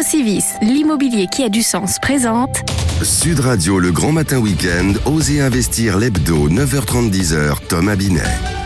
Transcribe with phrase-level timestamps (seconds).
[0.00, 2.62] Procivis, l'immobilier qui a du sens, présente
[3.02, 8.59] Sud Radio, le grand matin week-end, Osez investir l'hebdo, 9h30, 10h, Thomas Binet.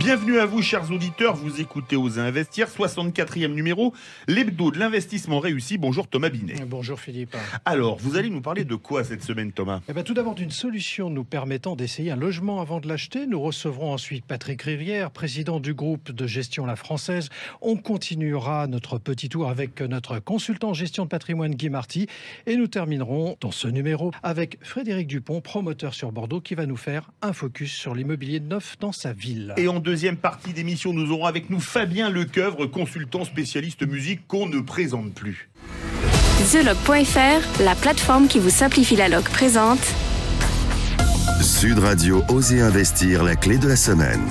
[0.00, 1.36] Bienvenue à vous, chers auditeurs.
[1.36, 3.92] Vous écoutez Oser Investir, 64e numéro,
[4.28, 5.76] l'hebdo de l'investissement réussi.
[5.76, 6.54] Bonjour Thomas Binet.
[6.66, 7.36] Bonjour Philippe.
[7.66, 9.82] Alors, vous allez nous parler de quoi cette semaine, Thomas?
[9.90, 13.26] Eh ben, tout d'abord d'une solution nous permettant d'essayer un logement avant de l'acheter.
[13.26, 17.28] Nous recevrons ensuite Patrick Rivière, président du groupe de gestion La Française.
[17.60, 22.06] On continuera notre petit tour avec notre consultant en gestion de patrimoine Guy Marty.
[22.46, 26.78] Et nous terminerons dans ce numéro avec Frédéric Dupont, promoteur sur Bordeaux, qui va nous
[26.78, 29.52] faire un focus sur l'immobilier neuf dans sa ville.
[29.58, 34.46] Et en deuxième partie d'émission, nous aurons avec nous Fabien Lecoeuvre, consultant spécialiste musique qu'on
[34.46, 35.50] ne présente plus.
[36.52, 39.80] TheLog.fr, la plateforme qui vous simplifie la log présente
[41.42, 44.22] Sud Radio, Osez investir, la clé de la semaine.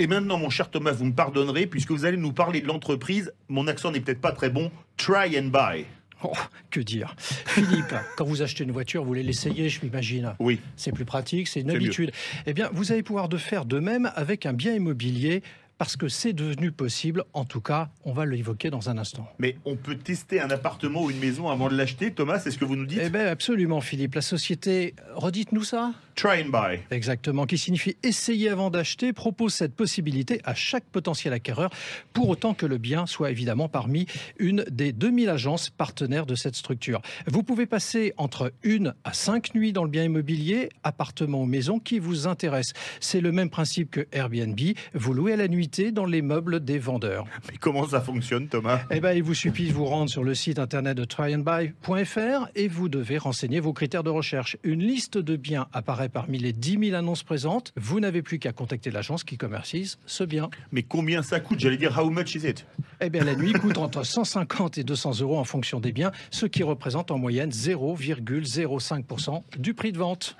[0.00, 3.32] Et maintenant, mon cher Thomas, vous me pardonnerez, puisque vous allez nous parler de l'entreprise,
[3.48, 5.86] mon accent n'est peut-être pas très bon, Try and Buy.
[6.24, 6.32] Oh,
[6.70, 10.34] que dire Philippe, quand vous achetez une voiture, vous voulez l'essayer, je m'imagine.
[10.38, 10.60] Oui.
[10.76, 12.10] C'est plus pratique, c'est une habitude.
[12.46, 15.42] Eh bien, vous allez pouvoir de faire de même avec un bien immobilier
[15.78, 17.24] parce que c'est devenu possible.
[17.34, 19.28] En tout cas, on va l'évoquer dans un instant.
[19.38, 22.58] Mais on peut tester un appartement ou une maison avant de l'acheter, Thomas, c'est ce
[22.58, 23.00] que vous nous dites?
[23.02, 24.14] Eh bien, absolument, Philippe.
[24.14, 26.80] La société, redites-nous ça Try and Buy.
[26.90, 31.68] Exactement, qui signifie essayer avant d'acheter, propose cette possibilité à chaque potentiel acquéreur,
[32.14, 34.06] pour autant que le bien soit évidemment parmi
[34.38, 37.02] une des 2000 agences partenaires de cette structure.
[37.26, 41.78] Vous pouvez passer entre une à cinq nuits dans le bien immobilier, appartement ou maison
[41.78, 42.72] qui vous intéresse.
[42.98, 44.58] C'est le même principe que Airbnb,
[44.94, 47.26] vous louez à la nuitée dans les meubles des vendeurs.
[47.50, 48.80] Mais comment ça fonctionne, Thomas?
[48.90, 52.68] Eh ben, il vous suffit de vous rendre sur le site internet de tryandbuy.fr et
[52.68, 54.56] vous devez renseigner vos critères de recherche.
[54.64, 57.72] Une liste de biens apparaît parmi les 10 000 annonces présentes.
[57.76, 60.50] Vous n'avez plus qu'à contacter l'agence qui commercialise ce bien.
[60.72, 61.60] Mais combien ça coûte?
[61.60, 62.66] J'allais dire, how much is it?
[63.00, 66.46] Eh bien, la nuit coûte entre 150 et 200 euros en fonction des biens, ce
[66.46, 70.36] qui représente en moyenne 0,05% du prix de vente.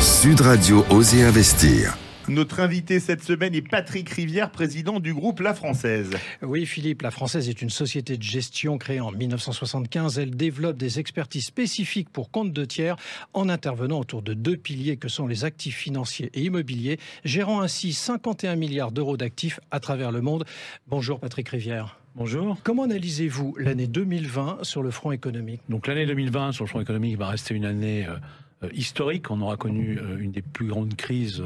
[0.00, 1.96] Sud Radio, Osez investir.
[2.32, 6.12] Notre invité cette semaine est Patrick Rivière, président du groupe La Française.
[6.40, 10.18] Oui, Philippe, la Française est une société de gestion créée en 1975.
[10.18, 12.96] Elle développe des expertises spécifiques pour compte de tiers
[13.34, 17.92] en intervenant autour de deux piliers que sont les actifs financiers et immobiliers, gérant ainsi
[17.92, 20.46] 51 milliards d'euros d'actifs à travers le monde.
[20.86, 21.98] Bonjour Patrick Rivière.
[22.14, 22.56] Bonjour.
[22.62, 25.60] Comment analysez-vous l'année 2020 sur le front économique?
[25.68, 28.16] Donc l'année 2020 sur le front économique va rester une année euh,
[28.64, 29.30] euh, historique.
[29.30, 31.42] On aura connu euh, une des plus grandes crises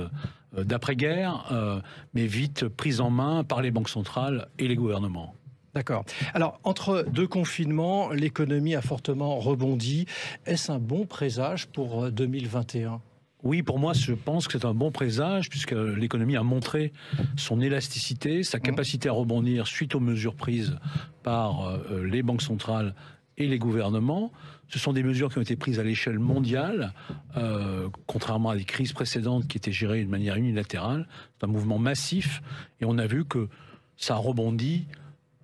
[0.64, 1.80] d'après-guerre, euh,
[2.14, 5.34] mais vite prise en main par les banques centrales et les gouvernements.
[5.74, 6.04] D'accord.
[6.32, 10.06] Alors, entre deux confinements, l'économie a fortement rebondi.
[10.46, 13.02] Est-ce un bon présage pour euh, 2021
[13.42, 16.92] Oui, pour moi, je pense que c'est un bon présage puisque l'économie a montré
[17.36, 20.78] son élasticité, sa capacité à rebondir suite aux mesures prises
[21.22, 22.94] par euh, les banques centrales
[23.38, 24.32] et les gouvernements.
[24.69, 26.92] Ce sont des mesures qui ont été prises à l'échelle mondiale,
[27.36, 31.06] euh, contrairement à des crises précédentes qui étaient gérées de manière unilatérale.
[31.38, 32.42] C'est un mouvement massif
[32.80, 33.48] et on a vu que
[33.97, 34.86] ça a rebondi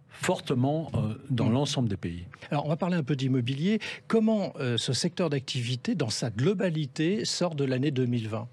[0.08, 2.26] fortement euh, dans l'ensemble des pays.
[2.50, 3.80] Alors, on va parler un peu d'immobilier.
[4.06, 8.48] Comment euh, ce secteur d'activité, dans sa globalité, sort de l'année 2020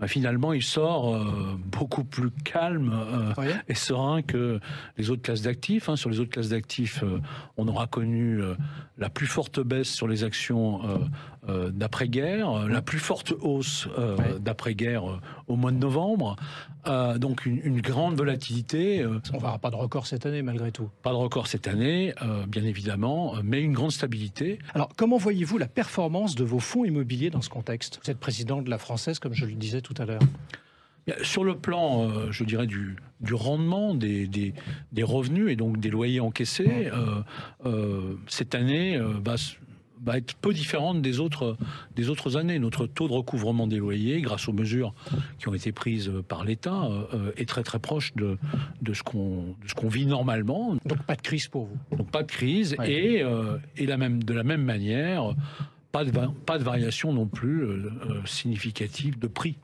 [0.00, 3.48] Bah, finalement, il sort euh, beaucoup plus calme euh, Oui.
[3.68, 4.58] et serein que
[4.96, 5.90] les autres classes d'actifs.
[5.90, 5.96] hein.
[5.96, 7.20] Sur les autres classes d'actifs, euh,
[7.58, 8.40] on aura connu
[8.96, 10.80] la plus forte baisse sur les actions
[11.48, 16.36] euh, d'après-guerre, euh, la plus forte hausse euh, d'après-guerre au mois de novembre.
[17.18, 19.04] Donc une, une grande volatilité.
[19.04, 20.88] On ne verra pas de record cette année, malgré tout.
[21.02, 22.14] pas de record cette année,
[22.48, 24.58] bien évidemment, mais une grande stabilité.
[24.74, 28.00] Alors, comment voyez-vous la performance de vos fonds immobiliers dans ce contexte?
[28.02, 30.22] Vous êtes président de la Française, comme je le disais tout à l'heure.
[31.22, 34.54] Sur le plan, euh, je dirais, du, du rendement des, des,
[34.92, 37.22] des revenus et donc des loyers encaissés, euh,
[37.66, 39.14] euh, cette année euh,
[40.04, 41.56] va, être peu différente des autres,
[41.96, 42.58] des autres années.
[42.58, 44.94] Notre taux de recouvrement des loyers, grâce aux mesures
[45.38, 48.38] qui ont été prises par l'État, euh, euh, est très très proche de,
[48.82, 50.76] de ce qu'on qu'on vit normalement.
[50.84, 51.96] Donc, pas de crise pour vous.
[51.96, 52.92] Donc pas de crise Ouais.
[52.92, 55.34] et, euh, et la même, de la même manière,
[55.92, 56.12] pas de,
[56.46, 57.90] pas de variation non plus euh,
[58.24, 59.56] significative de prix.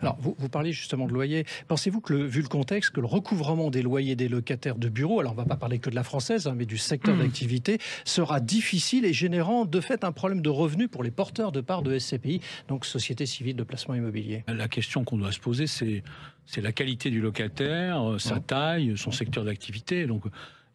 [0.00, 1.44] Alors, vous, vous parlez justement de loyer.
[1.68, 5.20] Pensez-vous que, le- vu le contexte, que le recouvrement des loyers des locataires de bureaux,
[5.20, 7.78] alors on ne va pas parler que de la française, hein, mais du secteur d'activité,
[8.04, 11.82] sera difficile et générant de fait un problème de revenus pour les porteurs de parts
[11.82, 14.44] de SCPI, donc Société Civile de Placement Immobilier?
[14.48, 16.02] La question qu'on doit se poser, c'est
[16.46, 18.40] c'est la qualité du locataire, euh, sa Ouais.
[18.46, 20.06] taille, son secteur d'activité.
[20.06, 20.24] Donc,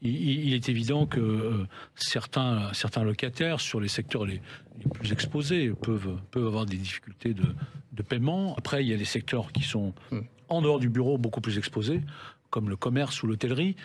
[0.02, 4.42] il, il est évident que euh, certains, certains locataires sur les secteurs les,
[4.80, 7.44] les plus exposés peuvent, peuvent avoir des difficultés de,
[7.92, 8.56] de paiement.
[8.58, 10.20] Après, il y a des secteurs qui sont Mm.
[10.50, 12.02] en dehors du bureau beaucoup plus exposés,
[12.50, 13.76] comme le commerce ou l'hôtellerie.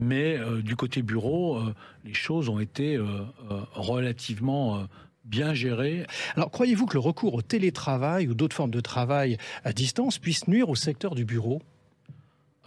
[0.00, 1.60] mais du côté bureau,
[2.04, 2.96] les choses ont été
[3.74, 4.86] relativement
[5.24, 6.06] bien gérées.
[6.36, 10.48] Alors, croyez-vous que le recours au télétravail ou d'autres formes de travail à distance puisse
[10.48, 11.60] nuire au secteur du bureau?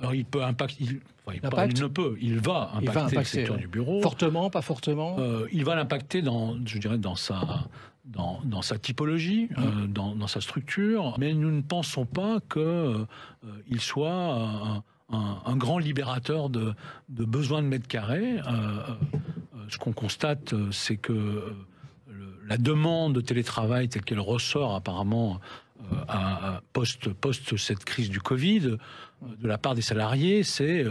[0.01, 0.99] Alors il peut impacter, il,
[1.41, 4.01] ne peut, il va impacter, le secteur du bureau.
[4.01, 5.17] Fortement, pas fortement
[5.51, 7.67] Il va l'impacter dans, je dirais, dans sa,
[8.05, 9.55] dans, dans sa typologie, mmh.
[9.57, 13.05] euh, dans, dans, sa structure, mais nous ne pensons pas qu'il euh,
[13.77, 16.73] soit un, un, grand libérateur de,
[17.09, 18.39] de besoins de mètres carrés.
[18.39, 18.95] Euh,
[19.69, 21.53] ce qu'on constate, c'est que
[22.47, 25.39] la demande de télétravail telle qu'elle ressort apparemment
[26.07, 28.77] à, post, post cette crise du Covid,
[29.21, 30.85] de la part des salariés, c'est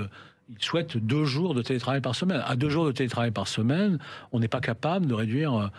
[0.50, 2.42] ils souhaitent deux jours de télétravail par semaine.
[2.44, 3.98] À deux jours de télétravail par semaine,
[4.32, 5.70] on n'est pas capable de réduire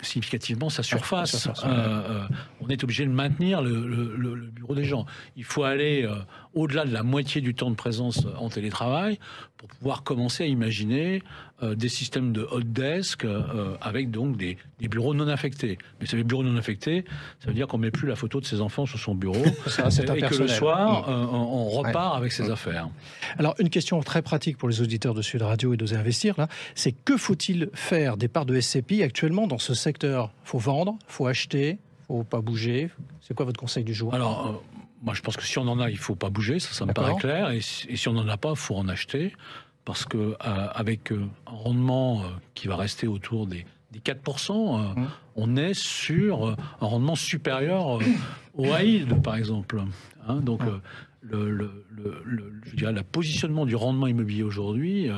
[0.00, 1.48] euh, euh, significativement sa surface.
[1.64, 2.26] Euh,
[2.60, 5.06] on est obligé de maintenir le, bureau des gens.
[5.36, 6.08] Il faut aller
[6.54, 9.18] au-delà de la moitié du temps de présence en télétravail
[9.56, 11.22] pour pouvoir commencer à imaginer
[11.62, 13.26] des systèmes de hot desk
[13.80, 15.78] avec donc des, bureaux non affectés.
[16.00, 17.04] Mais ces bureaux non affectés,
[17.40, 20.20] ça veut dire qu'on met plus la photo de ses enfants sur son bureau et
[20.22, 21.34] que le soir, mm.
[21.34, 22.52] on, repart avec ses mm.
[22.52, 22.88] affaires.
[23.38, 26.48] Alors une question très pratique pour les auditeurs de Sud Radio et d'oser investir là,
[26.74, 29.89] c'est que faut-il faire des parts de SCPI actuellement dans ce secteur
[30.44, 32.90] Faut vendre, faut acheter, faut pas bouger.
[33.20, 34.12] C'est quoi votre conseil du jour?
[34.14, 34.52] Alors, euh,
[35.02, 36.92] moi je pense que si on en a, il faut pas bouger, ça, ça me
[36.92, 37.50] paraît clair.
[37.50, 39.32] Et, si on n'en a pas, faut en acheter.
[39.84, 42.22] Parce que euh, avec euh, un rendement
[42.54, 43.64] qui va rester autour des,
[43.94, 45.06] 4%, mmh.
[45.36, 46.48] on est sur
[46.80, 47.98] un rendement supérieur
[48.54, 49.82] au yield, par exemple.
[50.28, 50.36] Hein.
[50.36, 50.80] donc, mmh.
[51.22, 51.84] le, le,
[52.24, 55.08] le, je dirais, le positionnement du rendement immobilier aujourd'hui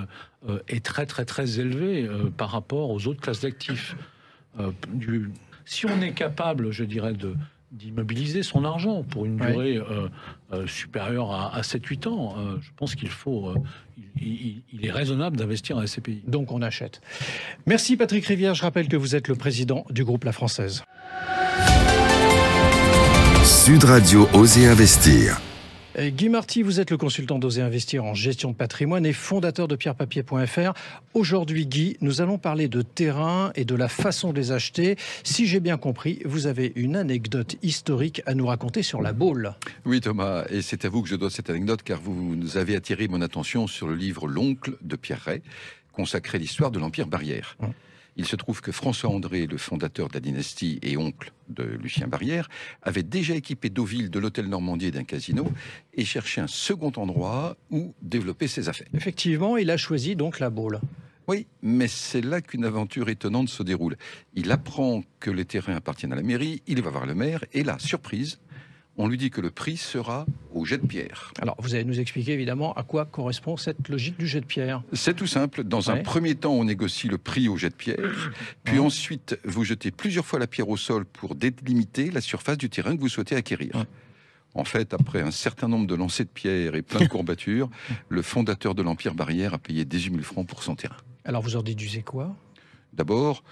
[0.69, 3.97] est très, très, très élevé par rapport aux autres classes d'actifs.
[4.61, 4.71] Euh,
[5.65, 7.35] si on est capable, je dirais, de
[7.71, 10.07] d'immobiliser son argent pour une durée euh,
[10.53, 12.37] euh, supérieure à, 7-8 ans.
[12.61, 13.55] je pense qu'il faut,
[14.21, 16.23] il, est raisonnable d'investir en SCPI.
[16.27, 17.01] Donc on achète.
[17.65, 18.55] Merci Patrick Rivière.
[18.55, 20.85] Je rappelle que vous êtes le président du groupe La Française.
[23.43, 25.41] Sud Radio Oser Investir.
[25.99, 29.69] Euh, Guy Marty, vous êtes le consultant d'Oser Investir en gestion de patrimoine et fondateur
[29.69, 30.73] de pierrepapier.fr.
[31.15, 34.97] Aujourd'hui, Guy, nous allons parler de terrain et de la façon de les acheter.
[35.23, 39.55] Si j'ai bien compris, vous avez une anecdote historique à nous raconter sur la Baule.
[39.85, 42.75] Oui, Thomas, et c'est à vous que je dois cette anecdote car vous nous avez
[42.75, 45.43] attiré mon attention sur le livre L'oncle de Pierre Ray,
[45.93, 47.57] consacré à l'histoire de l'Empire Barrière.
[47.61, 47.73] Hum.
[48.17, 52.07] Il se trouve que François André, le fondateur de la dynastie et oncle de Lucien
[52.07, 52.49] Barrière,
[52.83, 55.51] avait déjà équipé Deauville de l'hôtel Normandie et d'un casino
[55.95, 58.89] et cherchait un second endroit où développer ses affaires.
[58.95, 60.81] Effectivement, il a choisi donc la Baule.
[61.29, 63.97] Oui, mais c'est là qu'une aventure étonnante se déroule.
[64.35, 67.63] Il apprend que les terrains appartiennent à la mairie, il va voir le maire, et
[67.63, 68.39] là, surprise,
[68.97, 71.33] on lui dit que le prix sera au jet de pierre.
[71.41, 74.83] Alors, vous allez nous expliquer évidemment à quoi correspond cette logique du jet de pierre.
[74.93, 75.65] C'est tout simple.
[75.65, 77.99] Dans un premier temps, on négocie le prix au jet de pierre,
[78.65, 82.69] puis ensuite, vous jetez plusieurs fois la pierre au sol pour délimiter la surface du
[82.69, 83.85] terrain que vous souhaitez acquérir.
[84.55, 87.71] En fait, après un certain nombre de lancers de pierre et plein de courbatures,
[88.09, 90.97] le fondateur de l'Empire Barrière a payé 18 000 francs pour son terrain.
[91.25, 92.37] Alors, vous en déduisez quoi?
[92.93, 93.43] D'abord,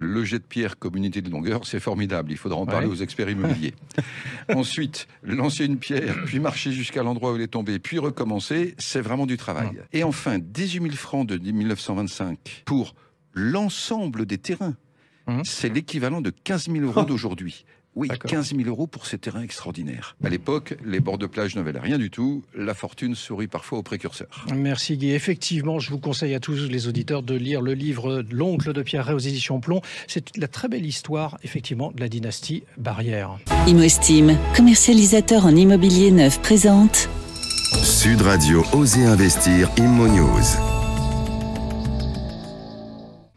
[0.00, 2.32] le jet de pierre comme unité de longueur, c'est formidable.
[2.32, 3.74] Il faudra en parler aux experts immobiliers.
[4.54, 9.02] Ensuite, lancer une pierre, puis marcher jusqu'à l'endroit où elle est tombée, puis recommencer, c'est
[9.02, 9.70] vraiment du travail.
[9.92, 12.94] Et enfin, 18 000 francs de 1925 pour
[13.34, 14.74] l'ensemble des terrains.
[15.26, 15.44] Hum.
[15.44, 17.66] C'est l'équivalent de 15 000 euros d'aujourd'hui.
[17.96, 20.16] Oui, 15 000 euros pour ces terrains extraordinaires.
[20.22, 22.42] À l'époque, les bords de plage ne valaient rien du tout.
[22.54, 24.46] La fortune sourit parfois aux précurseurs.
[24.54, 25.12] Merci Guy.
[25.12, 29.06] Effectivement, je vous conseille à tous les auditeurs de lire le livre L'oncle de Pierre
[29.06, 29.80] Ray aux éditions Plomb.
[30.06, 33.38] C'est la très belle histoire, effectivement, de la dynastie Barrière.
[33.66, 37.08] ImoEstime, commercialisateur en immobilier neuf, présente.
[37.82, 40.69] Sud Radio Oser Investir Immo News.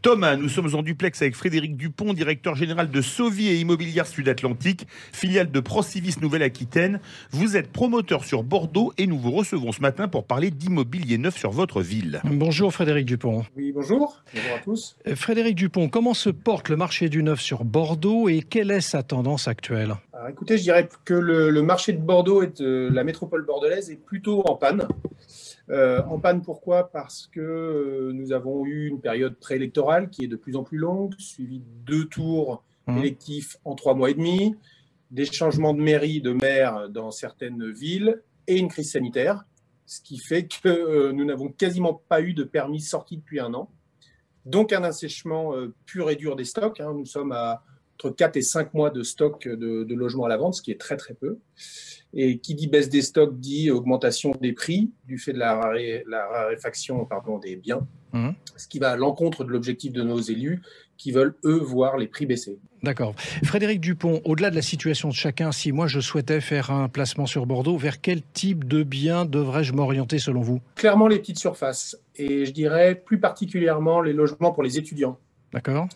[0.04, 4.86] Thomas, nous sommes en duplex avec Frédéric Dupont, directeur général de Sauvy et Immobilière Sud-Atlantique,
[5.14, 7.00] filiale de Procivis Nouvelle-Aquitaine.
[7.32, 11.38] Vous êtes promoteur sur Bordeaux et nous vous recevons ce matin pour parler d'immobilier neuf
[11.38, 12.22] sur votre ville.
[12.26, 13.46] Bonjour Frédéric Dupont.
[13.56, 14.22] Oui, bonjour.
[14.34, 14.98] Bonjour à tous.
[15.08, 18.82] Euh, Frédéric Dupont, comment se porte le marché du neuf sur Bordeaux et quelle est
[18.82, 19.96] sa tendance actuelle?
[20.12, 24.04] Alors, Écoutez, je dirais que le, marché de Bordeaux et de la métropole bordelaise est
[24.04, 24.86] plutôt en panne.
[25.70, 26.92] Euh, en panne, pourquoi?
[26.92, 30.78] Parce que euh, nous avons eu une période préélectorale qui est de plus en plus
[30.78, 32.98] longue, suivie de deux tours mmh.
[32.98, 34.56] électifs en trois mois et demi,
[35.12, 39.46] des changements de mairie, de maire dans certaines villes et une crise sanitaire,
[39.86, 43.54] ce qui fait que euh, nous n'avons quasiment pas eu de permis sorti depuis un
[43.54, 43.70] an.
[44.46, 45.54] Donc un assèchement
[45.86, 46.82] pur et dur des stocks.
[46.82, 46.94] Hein.
[46.94, 47.64] Nous sommes à
[47.96, 50.72] entre 4 et 5 mois de stock de, de logements à la vente, ce qui
[50.72, 51.38] est très très peu.
[52.16, 57.06] Et qui dit baisse des stocks dit augmentation des prix du fait de la, raréfaction
[57.06, 58.30] pardon, des biens, mmh.
[58.56, 60.62] ce qui va à l'encontre de l'objectif de nos élus
[60.98, 62.60] qui veulent, eux, voir les prix baisser.
[62.84, 63.16] D'accord.
[63.44, 67.26] Frédéric Dupont, au-delà de la situation de chacun, si moi je souhaitais faire un placement
[67.26, 70.62] sur Bordeaux, vers quel type de biens devrais-je m'orienter selon vous?
[70.76, 71.98] Clairement les petites surfaces.
[72.16, 75.18] Et je dirais plus particulièrement les logements pour les étudiants.
[75.52, 75.88] D'accord.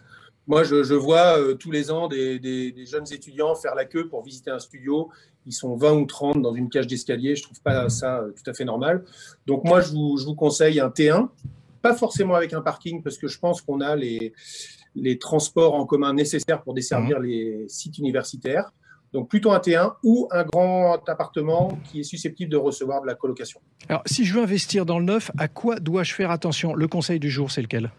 [0.47, 4.49] Moi, je, vois euh, tous les ans des, jeunes étudiants faire la queue pour visiter
[4.49, 5.09] un studio.
[5.45, 7.35] Ils sont 20 ou 30 dans une cage d'escalier.
[7.35, 9.03] Je ne trouve pas ça euh, tout à fait normal.
[9.45, 11.27] Donc moi, je vous, je vous, conseille un T1,
[11.81, 14.33] pas forcément avec un parking, parce que je pense qu'on a les,
[14.95, 17.23] les transports en commun nécessaires pour desservir mmh.
[17.23, 18.71] les sites universitaires.
[19.13, 23.15] Donc plutôt un T1 ou un grand appartement qui est susceptible de recevoir de la
[23.15, 23.59] colocation.
[23.89, 26.73] Alors si je veux investir dans le neuf, à quoi dois-je faire attention?
[26.73, 27.91] Le conseil du jour, c'est lequel?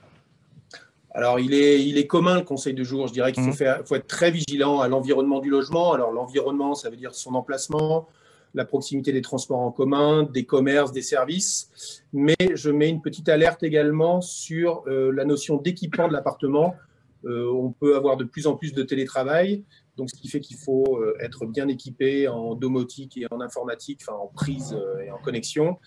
[1.19, 3.09] Alors, il est, il est commun le conseil du jour.
[3.09, 3.85] Je dirais qu'il faut, mmh.
[3.85, 5.93] faut, être très vigilant à l'environnement du logement.
[5.93, 8.07] Alors, l'environnement, ça veut dire son emplacement,
[8.55, 12.05] la proximité des transports en commun, des commerces, des services.
[12.13, 16.77] Mais je mets une petite alerte également sur euh, la notion d'équipement de l'appartement.
[17.25, 19.65] Euh, on peut avoir de plus en plus de télétravail,
[19.97, 24.03] donc ce qui fait qu'il faut euh, être bien équipé en domotique et en informatique,
[24.03, 25.79] enfin en prise et en connexion,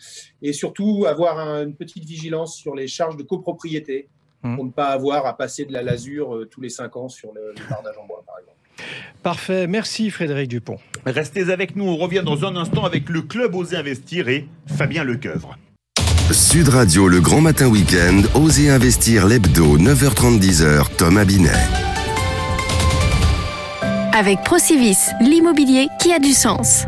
[0.41, 4.09] et surtout avoir une petite vigilance sur les charges de copropriété
[4.43, 4.55] mmh.
[4.55, 7.53] pour ne pas avoir à passer de la lasure tous les cinq ans sur le,
[7.57, 8.57] le bardage en bois, par exemple.
[9.23, 10.77] Parfait, merci Frédéric Dupont.
[11.05, 15.03] Restez avec nous, on revient dans un instant avec le club Oser Investir et Fabien
[15.03, 15.57] Lecoeuvre.
[16.33, 21.49] Sud Radio, le grand matin week-end, Osez investir l'hebdo, 9h30, 10h, Thomas Abinet.
[24.13, 26.85] Avec Procivis, l'immobilier qui a du sens.